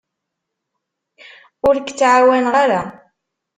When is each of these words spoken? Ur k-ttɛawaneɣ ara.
Ur 1.67 1.75
k-ttɛawaneɣ 1.81 2.55
ara. 2.63 2.81